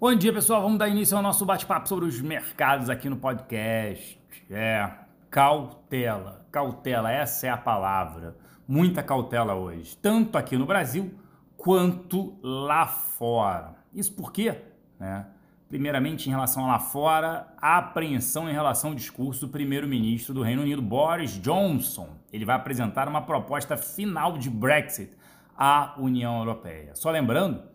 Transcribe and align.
Bom 0.00 0.14
dia, 0.14 0.32
pessoal. 0.32 0.62
Vamos 0.62 0.78
dar 0.78 0.88
início 0.88 1.14
ao 1.14 1.22
nosso 1.22 1.44
bate-papo 1.44 1.86
sobre 1.86 2.06
os 2.06 2.22
mercados 2.22 2.88
aqui 2.88 3.06
no 3.10 3.18
podcast. 3.18 4.18
É, 4.50 4.90
cautela. 5.30 6.46
Cautela, 6.50 7.12
essa 7.12 7.48
é 7.48 7.50
a 7.50 7.56
palavra. 7.58 8.34
Muita 8.66 9.02
cautela 9.02 9.54
hoje, 9.54 9.94
tanto 9.98 10.38
aqui 10.38 10.56
no 10.56 10.64
Brasil 10.64 11.12
quanto 11.54 12.34
lá 12.42 12.86
fora. 12.86 13.76
Isso 13.92 14.10
por 14.14 14.32
quê? 14.32 14.62
Né? 14.98 15.26
Primeiramente, 15.68 16.28
em 16.28 16.30
relação 16.30 16.64
a 16.64 16.68
lá 16.68 16.78
fora, 16.78 17.46
a 17.60 17.76
apreensão 17.76 18.48
em 18.48 18.54
relação 18.54 18.92
ao 18.92 18.96
discurso 18.96 19.42
do 19.42 19.52
primeiro-ministro 19.52 20.32
do 20.32 20.40
Reino 20.40 20.62
Unido, 20.62 20.80
Boris 20.80 21.32
Johnson. 21.32 22.08
Ele 22.32 22.46
vai 22.46 22.56
apresentar 22.56 23.06
uma 23.06 23.20
proposta 23.20 23.76
final 23.76 24.38
de 24.38 24.48
Brexit 24.48 25.12
à 25.54 25.94
União 25.98 26.38
Europeia. 26.38 26.94
Só 26.94 27.10
lembrando 27.10 27.68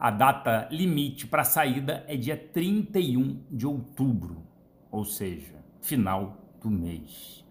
a 0.00 0.10
data 0.10 0.66
limite 0.70 1.26
para 1.26 1.44
saída 1.44 2.02
é 2.08 2.16
dia 2.16 2.34
31 2.34 3.44
de 3.50 3.66
outubro, 3.66 4.42
ou 4.90 5.04
seja, 5.04 5.62
final 5.82 6.38
do 6.58 6.70
mês. 6.70 7.44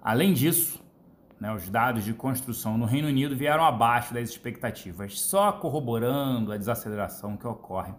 Além 0.00 0.32
disso, 0.32 0.80
né, 1.40 1.52
os 1.52 1.68
dados 1.68 2.04
de 2.04 2.14
construção 2.14 2.78
no 2.78 2.84
Reino 2.84 3.08
Unido 3.08 3.34
vieram 3.34 3.64
abaixo 3.64 4.14
das 4.14 4.30
expectativas, 4.30 5.20
só 5.20 5.50
corroborando 5.50 6.52
a 6.52 6.56
desaceleração 6.56 7.36
que 7.36 7.46
ocorre 7.46 7.92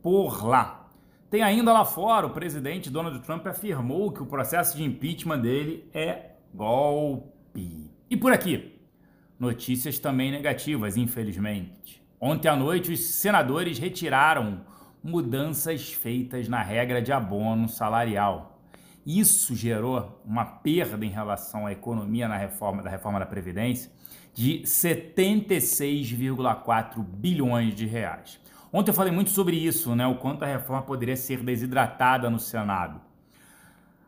por 0.00 0.46
lá. 0.46 0.88
Tem 1.28 1.42
ainda 1.42 1.72
lá 1.72 1.84
fora, 1.84 2.24
o 2.24 2.30
presidente 2.30 2.88
Donald 2.88 3.18
Trump 3.22 3.44
afirmou 3.48 4.12
que 4.12 4.22
o 4.22 4.26
processo 4.26 4.76
de 4.76 4.84
impeachment 4.84 5.40
dele 5.40 5.90
é 5.92 6.36
golpe. 6.54 7.90
E 8.08 8.16
por 8.16 8.32
aqui, 8.32 8.80
notícias 9.40 9.98
também 9.98 10.30
negativas, 10.30 10.96
infelizmente. 10.96 12.06
Ontem 12.20 12.48
à 12.48 12.56
noite, 12.56 12.92
os 12.92 13.00
senadores 13.00 13.78
retiraram 13.78 14.60
mudanças 15.02 15.90
feitas 15.92 16.48
na 16.48 16.62
regra 16.62 17.00
de 17.00 17.12
abono 17.12 17.68
salarial. 17.68 18.58
Isso 19.06 19.54
gerou 19.54 20.20
uma 20.24 20.44
perda 20.44 21.06
em 21.06 21.10
relação 21.10 21.66
à 21.66 21.72
economia 21.72 22.26
na 22.26 22.36
reforma 22.36 22.82
da 22.82 22.90
reforma 22.90 23.20
da 23.20 23.26
previdência 23.26 23.92
de 24.34 24.62
76,4 24.64 27.00
bilhões 27.02 27.74
de 27.74 27.86
reais. 27.86 28.40
Ontem 28.72 28.90
eu 28.90 28.94
falei 28.94 29.12
muito 29.12 29.30
sobre 29.30 29.56
isso, 29.56 29.96
né, 29.96 30.06
o 30.06 30.16
quanto 30.16 30.44
a 30.44 30.46
reforma 30.46 30.82
poderia 30.82 31.16
ser 31.16 31.42
desidratada 31.42 32.28
no 32.28 32.38
Senado. 32.38 33.00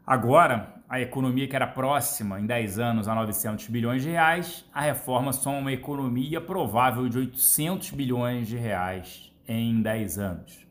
Agora, 0.07 0.75
a 0.89 1.01
economia 1.01 1.47
que 1.47 1.55
era 1.55 1.67
próxima 1.67 2.41
em 2.41 2.47
10 2.47 2.79
anos 2.79 3.09
a 3.09 3.15
900 3.15 3.69
bilhões 3.69 4.03
de 4.03 4.11
reais, 4.11 4.65
a 4.75 4.81
reforma 4.81 5.33
soma 5.33 5.59
uma 5.59 5.73
economia 5.73 6.41
provável 6.41 7.09
de 7.09 7.19
800 7.19 7.91
bilhões 7.91 8.49
de 8.49 8.57
reais 8.57 9.33
em 9.47 9.81
10 9.81 10.19
anos. 10.19 10.67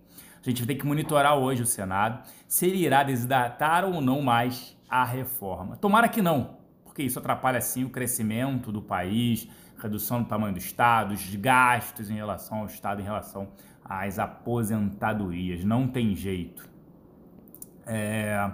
A 0.46 0.50
gente 0.50 0.66
tem 0.66 0.78
que 0.78 0.86
monitorar 0.86 1.38
hoje 1.38 1.62
o 1.62 1.66
Senado 1.66 2.24
se 2.48 2.66
ele 2.66 2.78
irá 2.78 3.04
desidratar 3.04 3.86
ou 3.86 4.02
não 4.02 4.22
mais 4.22 4.78
a 4.90 5.06
reforma. 5.06 5.78
Tomara 5.78 6.10
que 6.10 6.22
não, 6.22 6.58
porque 6.84 7.04
isso 7.04 7.20
atrapalha 7.20 7.62
sim 7.62 7.84
o 7.84 7.90
crescimento 7.90 8.72
do 8.72 8.82
país, 8.82 9.48
redução 9.78 10.24
do 10.24 10.28
tamanho 10.28 10.54
do 10.54 10.60
Estado, 10.60 11.14
os 11.14 11.36
gastos 11.36 12.10
em 12.10 12.16
relação 12.16 12.60
ao 12.60 12.66
Estado, 12.66 13.02
em 13.02 13.06
relação 13.06 13.50
às 13.86 14.20
aposentadorias. 14.20 15.64
Não 15.64 15.88
tem 15.88 16.16
jeito. 16.16 16.68
É... 17.86 18.52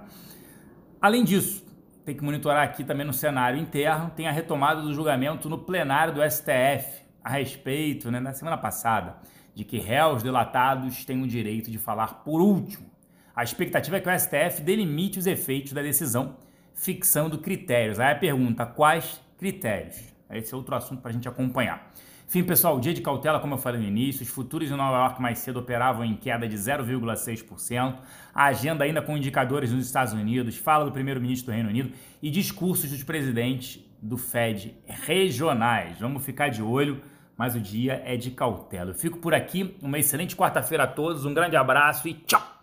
Além 1.06 1.24
disso, 1.24 1.64
tem 2.04 2.18
que 2.18 2.24
monitorar 2.24 2.64
aqui 2.64 2.84
também 2.84 3.06
no 3.06 3.14
cenário 3.14 3.60
interno, 3.60 4.10
tem 4.16 4.28
a 4.28 4.32
retomada 4.32 4.82
do 4.82 4.92
julgamento 4.92 5.48
no 5.48 5.60
plenário 5.60 6.16
do 6.16 6.32
STF 6.32 7.04
a 7.24 7.30
respeito, 7.30 8.10
né, 8.10 8.20
na 8.20 8.34
semana 8.34 8.58
passada, 8.58 9.18
de 9.54 9.64
que 9.64 9.78
réus 9.78 10.24
delatados 10.24 11.06
têm 11.06 11.22
o 11.22 11.28
direito 11.28 11.70
de 11.70 11.78
falar 11.78 12.24
por 12.24 12.42
último. 12.42 12.90
A 13.36 13.44
expectativa 13.44 13.98
é 13.98 14.00
que 14.00 14.10
o 14.10 14.20
STF 14.20 14.64
delimite 14.64 15.20
os 15.20 15.28
efeitos 15.28 15.74
da 15.74 15.84
decisão, 15.84 16.38
fixando 16.74 17.38
critérios. 17.38 18.00
Aí 18.00 18.12
a 18.12 18.16
pergunta: 18.16 18.66
quais 18.66 19.22
critérios? 19.38 20.12
Esse 20.32 20.56
é 20.56 20.58
outro 20.58 20.74
assunto 20.74 21.04
para 21.04 21.12
a 21.12 21.14
gente 21.14 21.30
acompanhar. 21.30 21.94
Enfim, 22.28 22.44
pessoal, 22.44 22.80
dia 22.80 22.94
de 22.94 23.02
cautela, 23.02 23.40
como 23.40 23.54
eu 23.54 23.58
falei 23.58 23.80
no 23.80 23.88
início, 23.88 24.24
os 24.24 24.30
futuros 24.30 24.70
em 24.70 24.76
Nova 24.76 24.98
York 24.98 25.22
mais 25.22 25.38
cedo 25.40 25.60
operavam 25.60 26.04
em 26.04 26.16
queda 26.16 26.48
de 26.48 26.56
0,6%. 26.56 27.96
A 28.34 28.46
agenda 28.46 28.84
ainda 28.84 29.02
com 29.02 29.16
indicadores 29.16 29.72
nos 29.72 29.86
Estados 29.86 30.12
Unidos, 30.12 30.58
fala 30.58 30.86
do 30.86 30.92
primeiro-ministro 30.92 31.52
do 31.52 31.56
Reino 31.56 31.70
Unido 31.70 31.92
e 32.22 32.32
discursos 32.32 32.90
dos 32.90 33.04
presidentes 33.04 33.80
do 34.02 34.18
Fed 34.18 34.76
regionais. 34.88 36.00
Vamos 36.00 36.26
ficar 36.26 36.50
de 36.50 36.64
olho, 36.64 37.00
mas 37.38 37.56
o 37.56 37.60
dia 37.60 38.02
é 38.04 38.18
de 38.18 38.32
cautela. 38.32 38.90
Eu 38.90 38.96
fico 38.96 39.20
por 39.20 39.34
aqui, 39.34 39.76
uma 39.82 40.00
excelente 40.00 40.36
quarta-feira 40.36 40.84
a 40.84 40.88
todos, 40.88 41.26
um 41.26 41.34
grande 41.34 41.56
abraço 41.56 42.08
e 42.08 42.16
tchau! 42.16 42.55